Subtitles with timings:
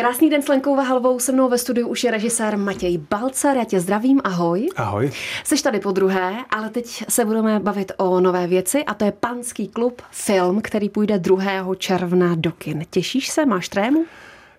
[0.00, 3.64] Krásný den s Lenkou Vahalovou, se mnou ve studiu už je režisér Matěj Balcar, já
[3.64, 4.68] tě zdravím, ahoj.
[4.76, 5.10] Ahoj.
[5.44, 9.12] Jsi tady po druhé, ale teď se budeme bavit o nové věci a to je
[9.12, 11.74] Panský klub, film, který půjde 2.
[11.78, 12.84] června do kin.
[12.90, 14.04] Těšíš se, máš trému?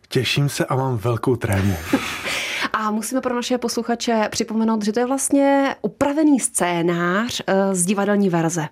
[0.10, 1.74] Těším se a mám velkou trému.
[2.74, 8.30] A musíme pro naše posluchače připomenout, že to je vlastně upravený scénář eh, z divadelní
[8.30, 8.68] verze.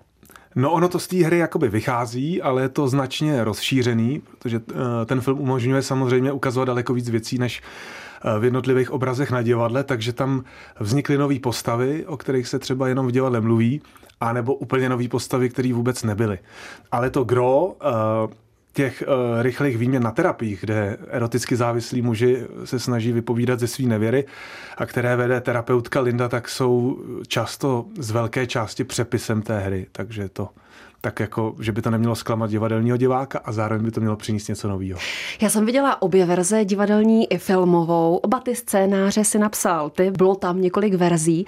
[0.56, 5.06] No ono to z té hry jakoby vychází, ale je to značně rozšířený, protože eh,
[5.06, 7.62] ten film umožňuje samozřejmě ukazovat daleko víc věcí, než
[8.24, 10.44] eh, v jednotlivých obrazech na divadle, takže tam
[10.80, 13.82] vznikly nové postavy, o kterých se třeba jenom v divadle mluví,
[14.20, 16.38] anebo úplně nové postavy, které vůbec nebyly.
[16.92, 17.76] Ale to gro
[18.72, 23.84] těch uh, rychlých výměn na terapiích, kde eroticky závislí muži se snaží vypovídat ze své
[23.84, 24.24] nevěry
[24.76, 30.28] a které vede terapeutka Linda, tak jsou často z velké části přepisem té hry, takže
[30.28, 30.48] to
[31.00, 34.48] tak jako, že by to nemělo zklamat divadelního diváka a zároveň by to mělo přinést
[34.48, 34.98] něco nového.
[35.40, 38.16] Já jsem viděla obě verze, divadelní i filmovou.
[38.16, 41.46] Oba ty scénáře si napsal ty, bylo tam několik verzí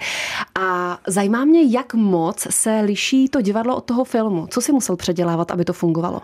[0.59, 4.47] a zajímá mě, jak moc se liší to divadlo od toho filmu.
[4.49, 6.21] Co si musel předělávat, aby to fungovalo?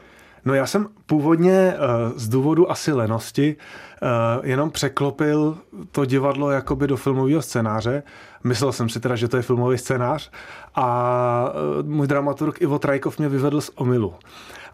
[0.49, 1.77] No já jsem původně eh,
[2.15, 4.07] z důvodu asi lenosti eh,
[4.43, 5.57] jenom překlopil
[5.91, 8.03] to divadlo jakoby do filmového scénáře.
[8.43, 10.31] Myslel jsem si teda, že to je filmový scénář
[10.75, 14.13] a eh, můj dramaturg Ivo Trajkov mě vyvedl z omilu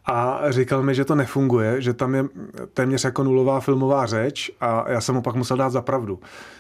[0.05, 2.25] a říkal mi, že to nefunguje, že tam je
[2.73, 6.19] téměř jako nulová filmová řeč a já jsem mu pak musel dát za pravdu,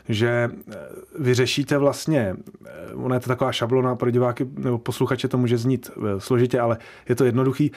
[0.09, 0.75] že eh,
[1.19, 2.35] vy řešíte vlastně,
[2.65, 6.59] eh, ona je to taková šablona pro diváky nebo posluchače, to může znít eh, složitě,
[6.59, 6.77] ale
[7.09, 7.71] je to jednoduchý.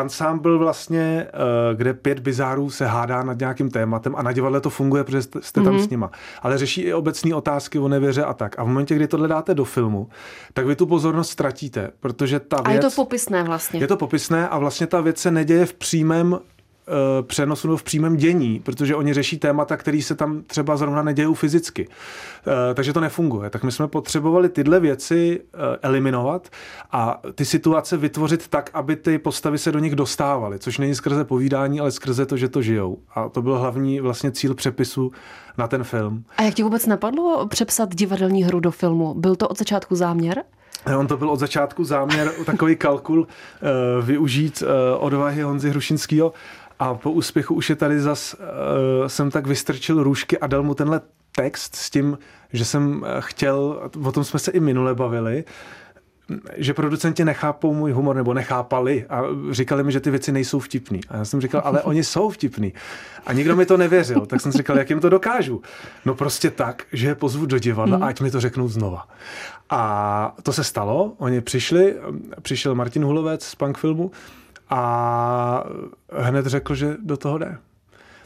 [0.00, 1.26] Ensemble vlastně,
[1.74, 5.40] kde pět bizárů se hádá nad nějakým tématem a na divadle to funguje, protože jste
[5.52, 5.84] tam mm-hmm.
[5.84, 6.10] s nima.
[6.42, 8.58] Ale řeší i obecné otázky o nevěře a tak.
[8.58, 10.08] A v momentě, kdy tohle dáte do filmu,
[10.52, 12.66] tak vy tu pozornost ztratíte, protože ta věc...
[12.66, 13.80] A je to popisné vlastně.
[13.80, 17.76] Je to popisné a vlastně ta věc věc se neděje v přímém eh, přenosu nebo
[17.76, 21.88] v přímém dění, protože oni řeší témata, které se tam třeba zrovna nedějou fyzicky.
[21.88, 23.50] Eh, takže to nefunguje.
[23.50, 26.48] Tak my jsme potřebovali tyhle věci eh, eliminovat
[26.92, 31.24] a ty situace vytvořit tak, aby ty postavy se do nich dostávaly, což není skrze
[31.24, 32.98] povídání, ale skrze to, že to žijou.
[33.14, 35.12] A to byl hlavní vlastně cíl přepisu
[35.58, 36.24] na ten film.
[36.36, 39.14] A jak ti vůbec napadlo přepsat divadelní hru do filmu?
[39.14, 40.44] Byl to od začátku záměr?
[40.98, 43.26] On to byl od začátku záměr, takový kalkul uh,
[44.04, 44.68] využít uh,
[45.04, 46.32] odvahy Honzy Hrušinského
[46.78, 48.36] a po úspěchu už je tady zas,
[49.06, 51.00] jsem tak vystrčil růžky a dal mu tenhle
[51.36, 52.18] text s tím,
[52.52, 55.44] že jsem chtěl, o tom jsme se i minule bavili,
[56.56, 61.00] že producenti nechápou můj humor, nebo nechápali a říkali mi, že ty věci nejsou vtipný.
[61.08, 62.72] A já jsem říkal, ale oni jsou vtipný.
[63.26, 65.62] A nikdo mi to nevěřil, tak jsem říkal, jak jim to dokážu.
[66.04, 68.02] No prostě tak, že je pozvu do divadla, mm.
[68.02, 69.08] ať mi to řeknou znova.
[69.70, 71.96] A to se stalo, oni přišli,
[72.42, 74.10] přišel Martin Hulovec z Punk filmu
[74.70, 75.64] a
[76.12, 77.58] hned řekl, že do toho jde.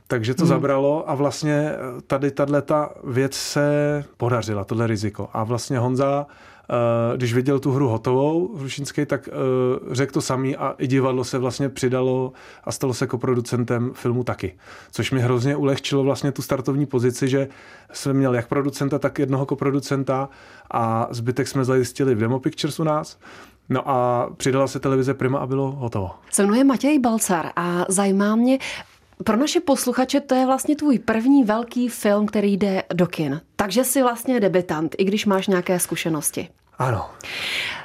[0.06, 0.48] Takže to hmm.
[0.48, 1.72] zabralo a vlastně
[2.06, 5.28] tady tato věc se podařila, tohle riziko.
[5.32, 6.26] A vlastně Honza
[7.16, 9.32] když viděl tu hru hotovou v Rušinské, tak eh,
[9.94, 12.32] řekl to samý a i divadlo se vlastně přidalo
[12.64, 14.54] a stalo se koproducentem filmu taky.
[14.90, 17.48] Což mi hrozně ulehčilo vlastně tu startovní pozici, že
[17.92, 20.28] jsem měl jak producenta, tak jednoho koproducenta
[20.70, 23.18] a zbytek jsme zajistili v Demo Pictures u nás.
[23.68, 26.10] No a přidala se televize Prima a bylo hotovo.
[26.30, 28.58] Se mnou je Matěj Balcar a zajímá mě,
[29.24, 33.40] pro naše posluchače to je vlastně tvůj první velký film, který jde do kin.
[33.56, 36.48] Takže jsi vlastně debitant, i když máš nějaké zkušenosti.
[36.78, 37.10] Ano.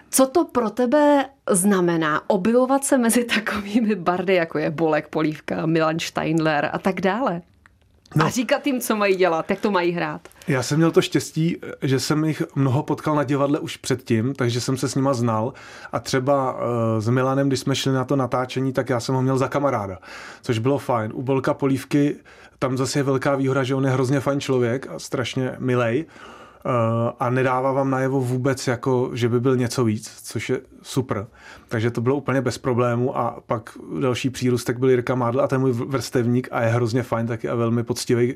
[0.10, 6.00] Co to pro tebe znamená objevovat se mezi takovými bardy, jako je Bolek, Polívka, Milan
[6.00, 7.42] Steindler a tak dále?
[8.16, 8.26] No.
[8.26, 10.22] A říkat jim, co mají dělat, jak to mají hrát.
[10.48, 14.62] Já jsem měl to štěstí, že jsem jich mnoho potkal na divadle už předtím, takže
[14.62, 15.54] jsem se s nima znal.
[15.92, 16.60] A třeba uh,
[17.00, 19.98] s Milanem, když jsme šli na to natáčení, tak já jsem ho měl za kamaráda,
[20.42, 21.12] což bylo fajn.
[21.16, 22.16] U Bolka Polívky
[22.60, 26.06] tam zase je velká výhoda, že on je hrozně fajn člověk a strašně milej.
[26.66, 31.28] Eh, a nedává vám najevo vůbec, jako, že by byl něco víc, což je super.
[31.68, 33.70] Takže to bylo úplně bez problému a pak
[34.00, 37.56] další přírůstek byl Jirka Mádl a ten můj vrstevník a je hrozně fajn taky a
[37.56, 38.34] velmi poctivý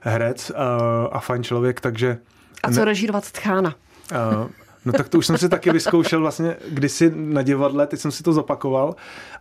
[0.00, 2.18] herec a, eh, a fajn člověk, takže...
[2.62, 3.74] A co režírovat Tchána?
[4.12, 4.48] Uh,
[4.86, 8.22] No tak to už jsem si taky vyzkoušel vlastně kdysi na divadle, teď jsem si
[8.22, 8.96] to zopakoval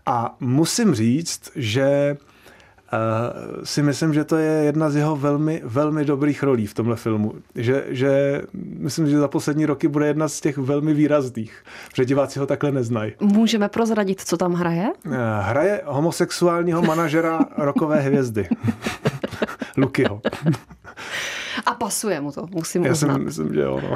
[0.05, 2.17] a musím říct, že
[3.63, 7.33] si myslím, že to je jedna z jeho velmi, velmi dobrých rolí v tomhle filmu.
[7.55, 12.39] Že, že myslím, že za poslední roky bude jedna z těch velmi výrazných, protože diváci
[12.39, 13.13] ho takhle neznají.
[13.19, 14.87] Můžeme prozradit, co tam hraje?
[15.05, 18.47] Uh, hraje homosexuálního manažera rokové hvězdy.
[19.77, 20.21] Lukyho.
[21.65, 23.07] A pasuje mu to, musím Já uznat.
[23.07, 23.81] Já si myslím, že jo.
[23.83, 23.95] No.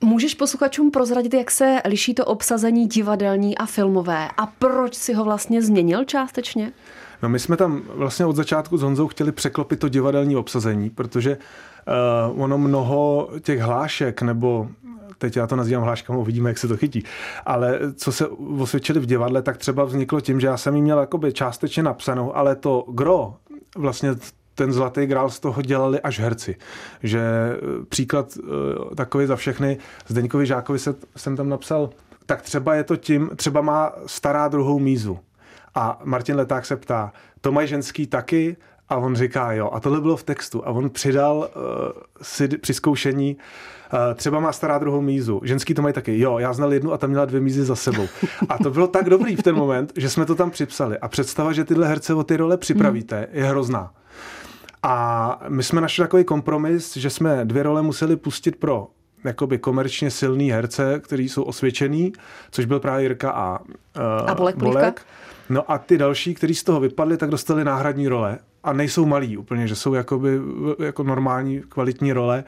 [0.00, 5.24] Můžeš posluchačům prozradit, jak se liší to obsazení divadelní a filmové a proč si ho
[5.24, 6.72] vlastně změnil částečně?
[7.22, 11.36] No my jsme tam vlastně od začátku s Honzou chtěli překlopit to divadelní obsazení, protože
[12.28, 14.68] uh, ono mnoho těch hlášek nebo
[15.18, 17.04] teď já to nazývám hláškama, uvidíme, jak se to chytí.
[17.46, 18.28] Ale co se
[18.58, 22.36] osvědčili v divadle, tak třeba vzniklo tím, že já jsem ji měl jakoby částečně napsanou,
[22.36, 23.34] ale to gro,
[23.76, 24.10] vlastně
[24.54, 26.56] ten zlatý grál z toho dělali až herci.
[27.02, 31.90] Že eh, příklad eh, takový za všechny, Zdeňkovi Žákovi se, jsem tam napsal,
[32.26, 35.18] tak třeba je to tím, třeba má stará druhou mízu.
[35.74, 38.56] A Martin Leták se ptá, to mají ženský taky?
[38.88, 39.70] A on říká jo.
[39.72, 40.66] A tohle bylo v textu.
[40.66, 41.44] A on přidal uh,
[42.22, 45.40] si při zkoušení, uh, třeba má stará druhou mízu.
[45.44, 46.18] Ženský to mají taky.
[46.18, 48.08] Jo, já znal jednu a tam měla dvě mízy za sebou.
[48.48, 50.98] A to bylo tak dobrý v ten moment, že jsme to tam připsali.
[50.98, 53.26] A představa, že tyhle herce o ty role připravíte, hmm.
[53.32, 53.92] je hrozná.
[54.82, 58.88] A my jsme našli takový kompromis, že jsme dvě role museli pustit pro
[59.24, 62.12] jakoby komerčně silný herce, kteří jsou osvědčený,
[62.50, 63.66] což byl právě Jirka a, uh,
[64.26, 65.02] a Bolek, Bolek.
[65.50, 68.38] No a ty další, kteří z toho vypadli, tak dostali náhradní role.
[68.64, 70.40] A nejsou malí úplně, že jsou jakoby,
[70.78, 72.44] jako normální kvalitní role.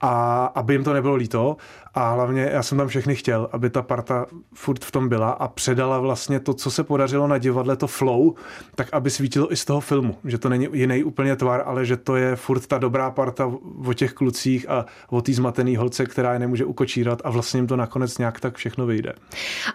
[0.00, 1.56] A aby jim to nebylo líto
[1.96, 5.48] a hlavně já jsem tam všechny chtěl, aby ta parta furt v tom byla a
[5.48, 8.34] předala vlastně to, co se podařilo na divadle, to flow,
[8.74, 11.96] tak aby svítilo i z toho filmu, že to není jiný úplně tvar, ale že
[11.96, 13.52] to je furt ta dobrá parta
[13.86, 17.66] o těch klucích a o té zmatený holce, která je nemůže ukočírat a vlastně jim
[17.66, 19.12] to nakonec nějak tak všechno vyjde.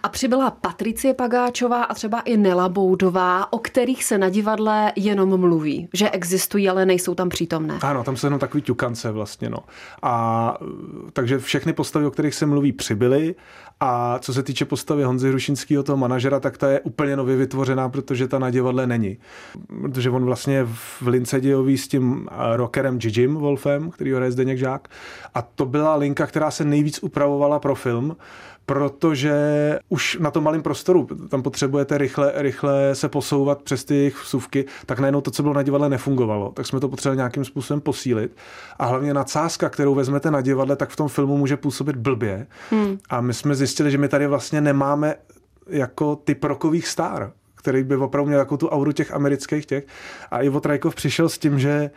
[0.02, 5.40] A přibyla Patricie Pagáčová a třeba i Nela Boudová, o kterých se na divadle jenom
[5.40, 7.78] mluví, že existují, ale nejsou tam přítomné.
[7.82, 9.58] Ano, tam jsou jenom takový ťukance vlastně, no.
[10.02, 10.56] A
[11.12, 13.34] takže všechny postavy, kterých se mluví, přibyly.
[13.84, 17.88] A co se týče postavy Honzy Hrušinského, toho manažera, tak ta je úplně nově vytvořená,
[17.88, 19.18] protože ta na divadle není.
[19.82, 20.64] Protože on vlastně
[21.02, 24.88] v Lince dějový s tím rockerem Jim Wolfem, který ho hraje Zdeněk Žák.
[25.34, 28.16] A to byla linka, která se nejvíc upravovala pro film
[28.66, 29.34] protože
[29.88, 34.64] už na tom malém prostoru tam potřebujete rychle, rychle se posouvat přes ty jejich vsuvky,
[34.86, 36.52] tak najednou to, co bylo na divadle, nefungovalo.
[36.54, 38.36] Tak jsme to potřebovali nějakým způsobem posílit.
[38.78, 42.46] A hlavně nadsázka, kterou vezmete na divadle, tak v tom filmu může působit blbě.
[42.70, 42.98] Hmm.
[43.10, 45.14] A my jsme zjistili, že my tady vlastně nemáme
[45.66, 49.86] jako typ rokových star, který by opravdu měl jako tu auru těch amerických těch.
[50.30, 51.90] A Ivo Trajkov přišel s tím, že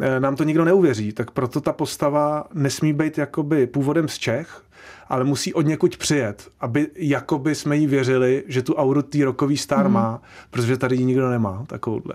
[0.00, 4.62] eh, nám to nikdo neuvěří, tak proto ta postava nesmí být jakoby původem z Čech,
[5.08, 9.56] ale musí od někud přijet, aby jakoby jsme jí věřili, že tu auru tý rokový
[9.56, 9.92] star mm.
[9.92, 12.14] má, protože tady ji nikdo nemá takovouhle.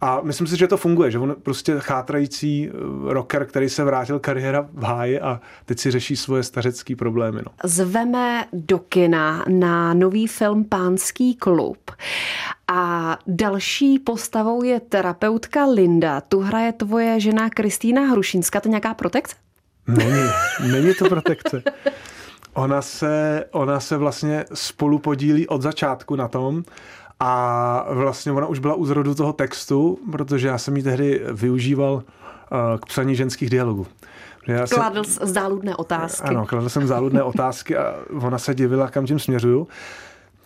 [0.00, 2.72] A myslím si, že to funguje, že on prostě chátrající eh,
[3.12, 7.40] rocker, který se vrátil kariéra v háji a teď si řeší svoje stařecké problémy.
[7.46, 7.52] No.
[7.64, 11.90] Zveme do kina na nový film Pánský klub.
[12.72, 16.20] A další postavou je terapeutka Linda.
[16.20, 18.60] Tu hraje tvoje žena Kristýna Hrušinská.
[18.60, 19.36] To je nějaká protekce?
[19.96, 20.28] Není,
[20.72, 21.62] není to protekce.
[22.54, 26.62] Ona se, ona se vlastně spolu podílí od začátku na tom
[27.20, 31.94] a vlastně ona už byla u zrodu toho textu, protože já jsem ji tehdy využíval
[31.94, 32.02] uh,
[32.80, 33.86] k psaní ženských dialogů.
[34.46, 36.28] Já jsem, kladl záludné otázky.
[36.28, 39.68] Ano, kladl jsem záludné otázky a ona se divila, kam tím směřuju.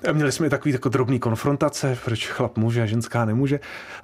[0.08, 3.61] A měli jsme i takový jako drobný konfrontace, proč chlap může a ženská nemůže.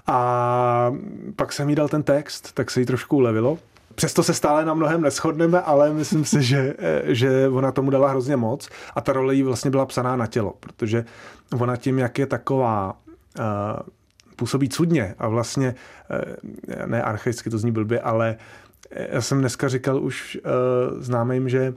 [0.06, 0.92] A
[1.36, 3.58] pak jsem jí dal ten text, tak se jí trošku ulevilo.
[3.94, 8.36] Přesto se stále na mnohem neschodneme, ale myslím si, že, že ona tomu dala hrozně
[8.36, 11.04] moc a ta role jí vlastně byla psaná na tělo, protože
[11.58, 12.96] ona tím, jak je taková
[13.38, 13.44] uh,
[14.36, 15.74] působí cudně a vlastně,
[16.10, 18.36] uh, ne archaicky, to zní blbě, ale
[18.90, 20.38] já jsem dneska říkal už
[20.98, 21.74] známým, že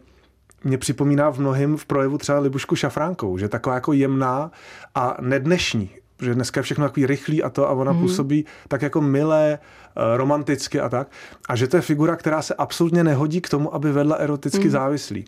[0.63, 4.51] mě připomíná v mnohém v projevu třeba Libušku Šafránkou, že taková jako jemná
[4.95, 5.89] a nednešní,
[6.21, 7.99] že dneska je všechno takový rychlý a to a ona mm.
[7.99, 11.07] působí tak jako milé, eh, romanticky a tak.
[11.49, 14.71] A že to je figura, která se absolutně nehodí k tomu, aby vedla eroticky mm.
[14.71, 15.25] závislí.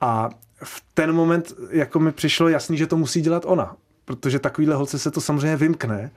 [0.00, 0.30] A
[0.64, 3.76] v ten moment jako mi přišlo jasný, že to musí dělat ona.
[4.04, 6.10] Protože takovýhle holce se to samozřejmě vymkne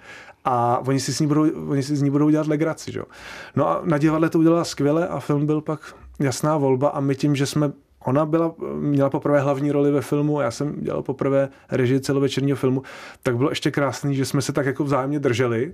[0.45, 2.91] a oni si, s ní budou, oni si z ní budou dělat legraci.
[2.91, 3.01] Že?
[3.55, 7.15] No a na divadle to udělala skvěle a film byl pak jasná volba a my
[7.15, 7.71] tím, že jsme
[8.05, 12.83] Ona byla, měla poprvé hlavní roli ve filmu, já jsem dělal poprvé režii celovečerního filmu,
[13.23, 15.73] tak bylo ještě krásný, že jsme se tak jako vzájemně drželi,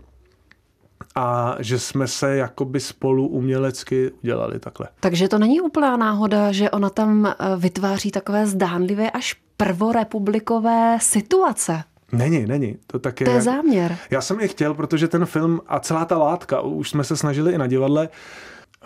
[1.15, 4.87] a že jsme se jakoby spolu umělecky udělali takhle.
[4.99, 11.83] Takže to není úplná náhoda, že ona tam eh, vytváří takové zdánlivé až prvorepublikové situace.
[12.11, 12.77] Není, není.
[12.87, 13.97] To, tak je, to je záměr.
[14.11, 17.53] Já jsem je chtěl, protože ten film a celá ta látka, už jsme se snažili
[17.53, 18.09] i na divadle,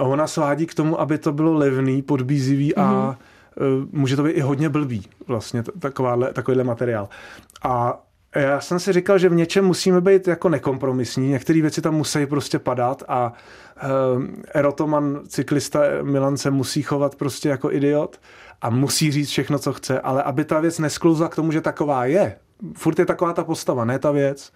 [0.04, 2.82] ona svádí k tomu, aby to bylo levný, podbízivý mm-hmm.
[2.82, 7.10] a uh, může to být i hodně blbý, vlastně takováhle, takovýhle materiál.
[7.64, 8.04] A
[8.36, 12.26] já jsem si říkal, že v něčem musíme být jako nekompromisní, některé věci tam musí
[12.26, 13.34] prostě padat a
[13.84, 18.20] uh, erotoman, cyklista Milan se musí chovat prostě jako idiot
[18.62, 22.06] a musí říct všechno, co chce, ale aby ta věc nesklouzla k tomu, že taková
[22.06, 22.36] je,
[22.78, 24.52] furt je taková ta postava, ne ta věc,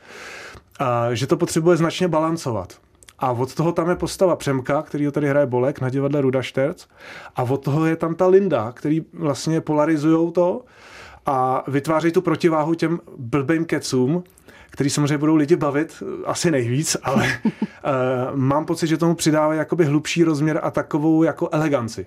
[0.80, 2.74] a, že to potřebuje značně balancovat.
[3.20, 6.42] A od toho tam je postava Přemka, který ho tady hraje Bolek na divadle Ruda
[6.42, 6.88] Šterc.
[7.36, 10.62] A od toho je tam ta Linda, který vlastně polarizují to
[11.26, 14.24] a vytváří tu protiváhu těm blbým kecům,
[14.74, 17.52] který samozřejmě budou lidi bavit asi nejvíc, ale uh,
[18.36, 22.06] mám pocit, že tomu přidává jakoby hlubší rozměr a takovou jako eleganci.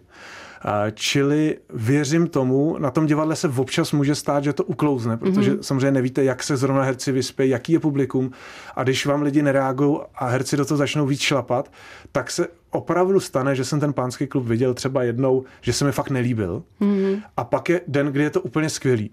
[0.94, 5.60] Čili věřím tomu, na tom divadle se občas může stát, že to uklouzne, protože mm-hmm.
[5.60, 8.30] samozřejmě nevíte, jak se zrovna herci vyspějí, jaký je publikum
[8.76, 11.72] a když vám lidi nereagují a herci do toho začnou víc šlapat,
[12.12, 15.92] tak se opravdu stane, že jsem ten pánský klub viděl třeba jednou, že se mi
[15.92, 17.22] fakt nelíbil mm-hmm.
[17.36, 19.10] a pak je den, kdy je to úplně skvělý.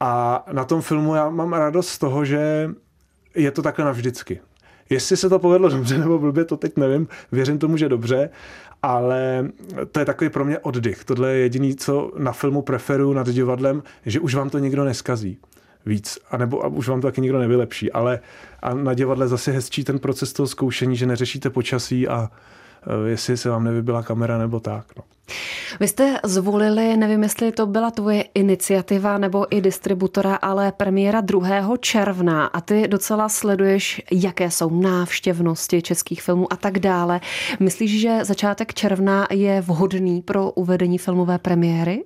[0.00, 2.70] A na tom filmu já mám radost z toho, že
[3.34, 4.40] je to takhle navždycky.
[4.90, 7.08] Jestli se to povedlo dobře nebo blbě, to teď nevím.
[7.32, 8.30] Věřím tomu, že dobře,
[8.82, 9.48] ale
[9.92, 11.04] to je takový pro mě oddych.
[11.04, 15.38] Tohle je jediný, co na filmu preferuju nad divadlem, že už vám to nikdo neskazí
[15.86, 18.20] víc, anebo a už vám to taky nikdo nevylepší, ale
[18.62, 22.30] a na divadle zase hezčí ten proces toho zkoušení, že neřešíte počasí a
[23.06, 24.86] jestli se vám nevybila kamera nebo tak.
[24.96, 25.04] No.
[25.80, 31.76] Vy jste zvolili, nevím, jestli to byla tvoje iniciativa nebo i distributora, ale premiéra 2.
[31.80, 37.20] června a ty docela sleduješ, jaké jsou návštěvnosti českých filmů a tak dále.
[37.60, 42.04] Myslíš, že začátek června je vhodný pro uvedení filmové premiéry?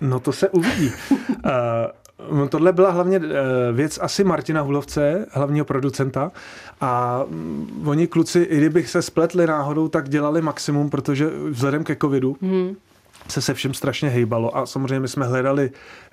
[0.00, 0.92] No to se uvidí.
[2.32, 6.32] No, tohle byla hlavně eh, věc asi Martina Hulovce, hlavního producenta.
[6.80, 11.96] A mm, oni kluci, i kdybych se spletli náhodou, tak dělali maximum, protože vzhledem ke
[11.96, 12.76] covidu hmm
[13.28, 15.70] se se všem strašně hejbalo a samozřejmě my jsme hledali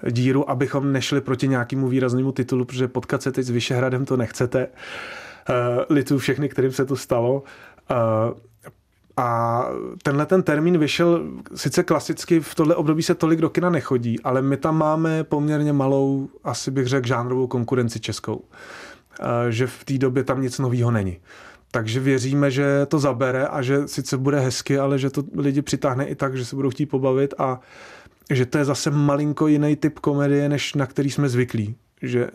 [0.10, 4.68] díru, abychom nešli proti nějakému výraznému titulu, protože potkat se teď s Vyšehradem to nechcete.
[4.68, 7.44] Uh, litu všechny, kterým se to stalo.
[7.92, 8.38] Uh,
[9.18, 9.66] a
[10.04, 11.24] tenhle ten termín vyšel,
[11.56, 15.74] sice klasicky v tohle období se tolik do kina nechodí, ale my tam máme poměrně
[15.74, 18.44] malou, asi bych řekl, žánrovou konkurenci českou.
[19.50, 21.18] Že v té době tam nic nového není.
[21.72, 26.06] Takže věříme, že to zabere a že sice bude hezky, ale že to lidi přitáhne
[26.06, 27.60] i tak, že se budou chtít pobavit a
[28.30, 32.30] že to je zase malinko jiný typ komedie, než na který jsme zvyklí že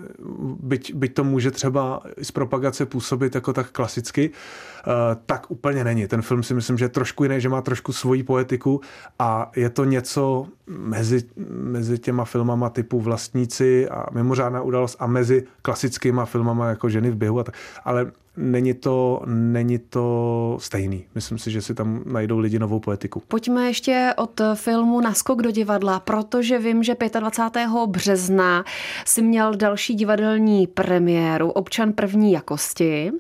[0.63, 4.91] byť, byť to může třeba z propagace působit jako tak klasicky, eh,
[5.27, 6.07] tak úplně není.
[6.07, 8.81] Ten film si myslím, že je trošku jiný, že má trošku svoji poetiku
[9.19, 15.45] a je to něco mezi, mezi těma filmama typu Vlastníci a Mimořádná událost a mezi
[15.63, 17.39] klasickýma filmama jako Ženy v běhu.
[17.41, 17.55] A tak.
[17.85, 21.05] Ale není to, není to stejný.
[21.15, 23.23] Myslím si, že si tam najdou lidi novou poetiku.
[23.29, 27.69] Pojďme ještě od filmu Naskok do divadla, protože vím, že 25.
[27.87, 28.65] března
[29.05, 33.13] si měl další divadelní premiéru Občan první jakosti.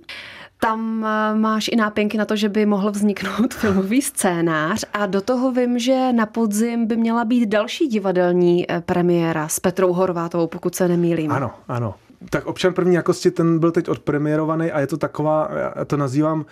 [0.60, 5.20] Tam eh, máš i nápěnky na to, že by mohl vzniknout filmový scénář a do
[5.20, 10.46] toho vím, že na podzim by měla být další divadelní eh, premiéra s Petrou Horvátovou,
[10.46, 11.32] pokud se nemýlím.
[11.32, 11.94] Ano, ano
[12.30, 16.38] tak občan první jakosti, ten byl teď odpremiérovaný a je to taková, já to nazývám
[16.40, 16.44] uh,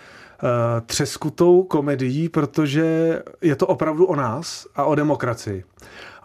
[0.87, 5.65] třeskutou komedií, protože je to opravdu o nás a o demokracii.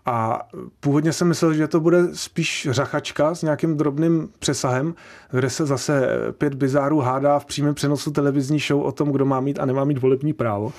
[0.05, 0.48] A
[0.79, 4.93] původně jsem myslel, že to bude spíš řachačka s nějakým drobným přesahem,
[5.31, 9.39] kde se zase pět bizárů hádá v přímém přenosu televizní show o tom, kdo má
[9.39, 10.74] mít a nemá mít volební právo.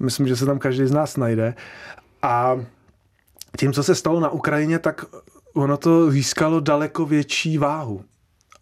[0.00, 1.54] A myslím, že se tam každý z nás najde.
[2.22, 2.60] A
[3.58, 5.04] tím, co se stalo na Ukrajině, tak
[5.56, 8.04] ono to získalo daleko větší váhu.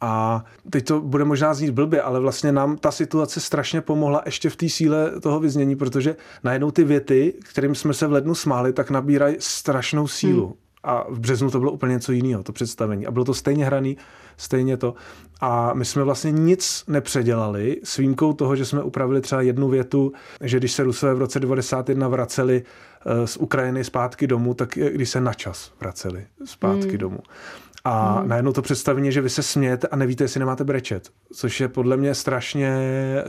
[0.01, 4.51] A teď to bude možná znít blbě, ale vlastně nám ta situace strašně pomohla ještě
[4.51, 8.73] v té síle toho vyznění, protože najednou ty věty, kterým jsme se v lednu smáli,
[8.73, 10.47] tak nabírají strašnou sílu.
[10.47, 10.55] Hmm.
[10.85, 13.07] A v březnu to bylo úplně něco jiného, to představení.
[13.07, 13.97] A bylo to stejně hraný,
[14.37, 14.95] stejně to.
[15.41, 20.13] A my jsme vlastně nic nepředělali s výjimkou toho, že jsme upravili třeba jednu větu,
[20.41, 22.63] že když se Rusové v roce 91 vraceli
[23.07, 26.99] eh, z Ukrajiny zpátky domů, tak když se načas vraceli zpátky hmm.
[26.99, 27.19] domů.
[27.85, 28.29] A hmm.
[28.29, 31.97] najednou to představení, že vy se smějete a nevíte, jestli nemáte brečet, což je podle
[31.97, 32.79] mě strašně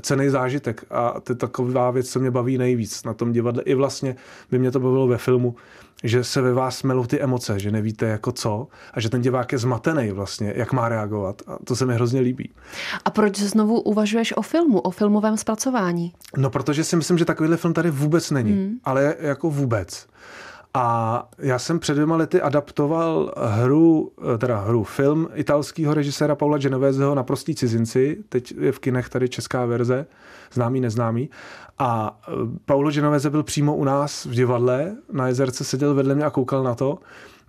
[0.01, 3.63] cený zážitek a to je taková věc, co mě baví nejvíc na tom divadle.
[3.63, 4.15] I vlastně
[4.51, 5.55] by mě to bavilo ve filmu,
[6.03, 9.51] že se ve vás melou ty emoce, že nevíte jako co a že ten divák
[9.51, 11.41] je zmatený vlastně, jak má reagovat.
[11.47, 12.53] A to se mi hrozně líbí.
[13.05, 16.13] A proč znovu uvažuješ o filmu, o filmovém zpracování?
[16.37, 18.79] No, protože si myslím, že takovýhle film tady vůbec není, hmm.
[18.83, 20.07] ale jako vůbec.
[20.77, 27.15] A já jsem před dvěma lety adaptoval hru, teda hru, film italského režiséra Paula Genoveseho
[27.15, 30.05] Naprostí cizinci, teď je v kinech tady česká verze,
[30.53, 31.29] známý, neznámý.
[31.79, 32.31] A e,
[32.65, 36.63] Paulo Genovese byl přímo u nás v divadle, na jezerce seděl vedle mě a koukal
[36.63, 36.99] na to.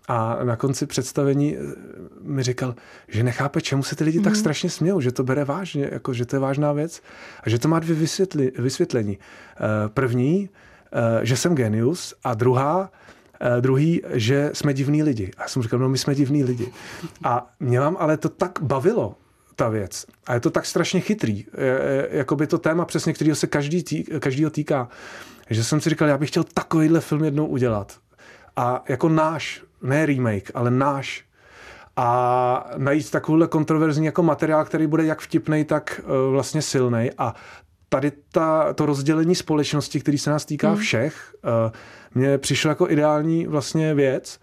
[0.08, 1.60] A na konci představení e,
[2.22, 2.74] mi říkal,
[3.08, 4.24] že nechápe, čemu se ty lidi mm.
[4.24, 4.40] tak mhm.
[4.40, 7.02] strašně smějou, že to bere vážně, jako, že to je vážná věc
[7.42, 9.18] a že to má dvě vysvětli, vysvětlení.
[9.94, 10.50] První,
[11.22, 12.86] že jsem genius a druhá, Uh,
[13.60, 15.30] druhý, že jsme divní lidi.
[15.36, 16.72] A já jsem říkal, no my jsme divní lidi.
[17.24, 19.14] A mě vám ale to tak bavilo,
[19.56, 20.06] ta věc.
[20.26, 21.44] A je to tak strašně chytrý.
[22.10, 24.88] Jako by to téma přesně, kterého se každý tý, každýho týká.
[25.50, 27.98] Že jsem si říkal, já bych chtěl takovýhle film jednou udělat.
[28.56, 31.24] A jako náš, ne remake, ale náš.
[31.96, 36.00] A najít takovýhle kontroverzní jako materiál, který bude jak vtipný, tak
[36.30, 37.10] vlastně silný.
[37.18, 37.34] A
[37.88, 40.76] tady ta, to rozdělení společnosti, který se nás týká hmm.
[40.76, 41.72] všech, uh,
[42.14, 44.40] mně přišlo jako ideální vlastně věc.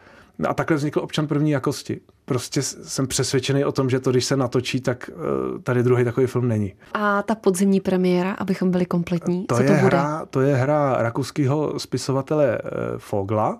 [0.47, 2.01] A takhle vznikl občan první jakosti.
[2.25, 6.27] Prostě jsem přesvědčený o tom, že to, když se natočí, tak uh, tady druhý takový
[6.27, 6.73] film není.
[6.93, 9.97] A ta podzimní premiéra, abychom byli kompletní, to co je to bude?
[9.97, 13.59] Hra, to je hra rakouského spisovatele uh, Fogla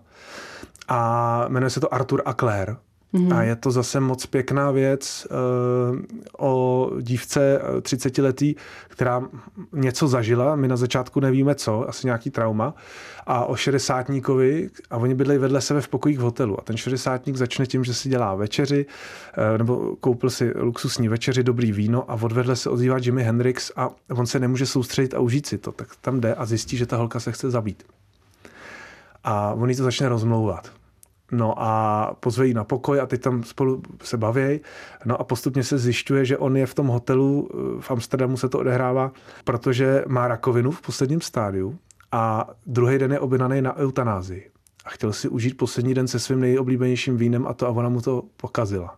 [0.88, 2.76] a jmenuje se to Arthur a Claire.
[3.14, 3.36] Mm-hmm.
[3.36, 5.28] A je to zase moc pěkná věc
[5.92, 6.00] uh,
[6.38, 8.56] o dívce 30 letý,
[8.88, 9.22] která
[9.74, 12.74] něco zažila, my na začátku nevíme co, asi nějaký trauma,
[13.26, 16.60] a o šedesátníkovi, a oni bydlejí vedle sebe v pokojích v hotelu.
[16.60, 21.44] A ten šedesátník začne tím, že si dělá večeři, uh, nebo koupil si luxusní večeři,
[21.44, 25.46] dobrý víno a odvedle se ozývá Jimi Hendrix a on se nemůže soustředit a užít
[25.46, 25.72] si to.
[25.72, 27.84] Tak tam jde a zjistí, že ta holka se chce zabít.
[29.24, 30.83] A on jí to začne rozmlouvat.
[31.34, 34.60] No a pozve jí na pokoj a teď tam spolu se baví.
[35.06, 37.50] No a postupně se zjišťuje, že on je v tom hotelu,
[37.80, 39.12] v Amsterdamu se to odehrává,
[39.44, 41.78] protože má rakovinu v posledním stádiu
[42.12, 44.50] a druhý den je objednaný na eutanázii.
[44.86, 48.02] A chtěl si užít poslední den se svým nejoblíbenějším vínem a to a ona mu
[48.02, 48.98] to pokazila.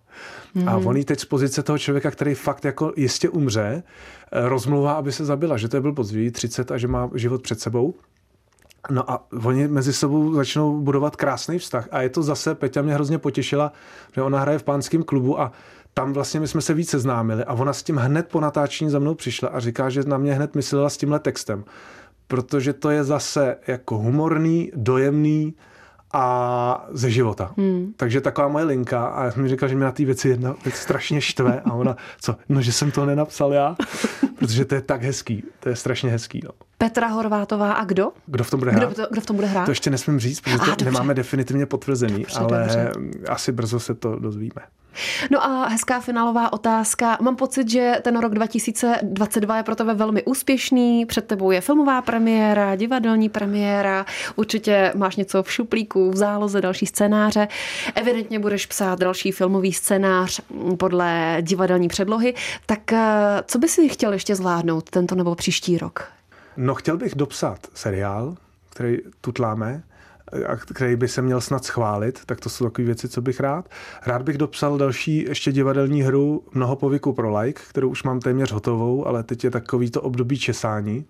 [0.53, 0.69] Mm.
[0.69, 0.87] A mhm.
[0.87, 3.83] on teď z pozice toho člověka, který fakt jako jistě umře,
[4.31, 7.59] rozmluvá, aby se zabila, že to je byl později 30 a že má život před
[7.59, 7.93] sebou.
[8.89, 11.87] No a oni mezi sebou začnou budovat krásný vztah.
[11.91, 13.71] A je to zase, Peťa mě hrozně potěšila,
[14.15, 15.51] že ona hraje v pánském klubu a
[15.93, 18.99] tam vlastně my jsme se více známili a ona s tím hned po natáčení za
[18.99, 21.63] mnou přišla a říká, že na mě hned myslela s tímhle textem.
[22.27, 25.53] Protože to je zase jako humorný, dojemný,
[26.17, 27.51] a ze života.
[27.57, 27.93] Hmm.
[27.97, 30.55] Takže taková moje linka a já jsem mi říkal, že mě na té věci jedna
[30.63, 33.75] věc strašně štve a ona, co, no že jsem to nenapsal já,
[34.39, 36.41] protože to je tak hezký, to je strašně hezký.
[36.43, 36.49] No.
[36.77, 38.11] Petra Horvátová a kdo?
[38.25, 38.93] Kdo v tom bude hrát?
[38.93, 39.65] Kdo, to, kdo v tom bude hrát?
[39.65, 40.85] To ještě nesmím říct, protože to dobře.
[40.85, 42.91] nemáme definitivně potvrzený, dobře, ale dobře.
[43.29, 44.61] asi brzo se to dozvíme.
[45.31, 47.17] No a hezká finálová otázka.
[47.21, 51.05] Mám pocit, že ten rok 2022 je pro tebe velmi úspěšný.
[51.05, 54.05] Před tebou je filmová premiéra, divadelní premiéra.
[54.35, 57.47] Určitě máš něco v šuplíku, v záloze, další scénáře.
[57.95, 60.41] Evidentně budeš psát další filmový scénář
[60.77, 62.33] podle divadelní předlohy.
[62.65, 66.03] Tak eh, co by si chtěl ještě zvládnout tento nebo příští rok?
[66.57, 68.35] No chtěl bych dopsat seriál,
[68.69, 69.83] který tutláme,
[70.47, 73.69] a který by se měl snad schválit, tak to jsou takové věci, co bych rád.
[74.05, 78.51] Rád bych dopsal další ještě divadelní hru Mnoho povyku pro like, kterou už mám téměř
[78.51, 81.05] hotovou, ale teď je takový to období česání.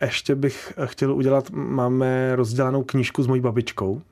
[0.00, 4.02] Ještě bych chtěl udělat, máme rozdělanou knížku s mojí babičkou,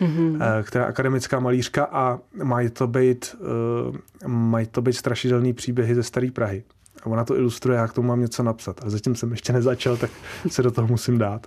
[0.00, 0.62] mm-hmm.
[0.62, 6.02] která je akademická malířka a mají to být, uh, mají to být strašidelný příběhy ze
[6.02, 6.64] Staré Prahy.
[7.12, 8.80] Ona to ilustruje, já k tomu mám něco napsat.
[8.84, 10.10] A zatím jsem ještě nezačal, tak
[10.48, 11.46] se do toho musím dát.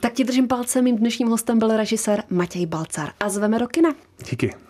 [0.00, 3.10] Tak ti držím palce, mým dnešním hostem byl režisér Matěj Balcar.
[3.20, 3.94] A zveme Rokina.
[4.30, 4.64] Díky.